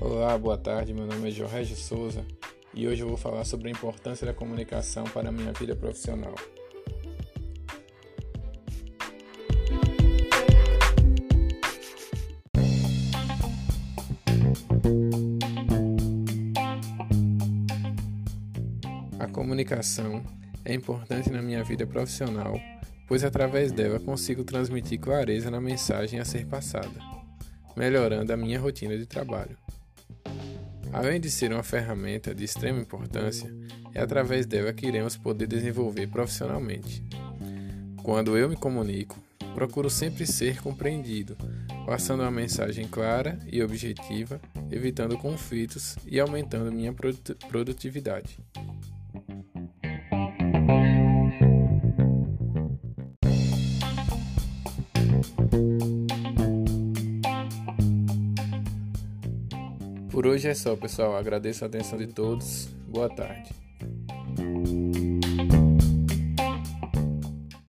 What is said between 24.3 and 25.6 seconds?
transmitir clareza na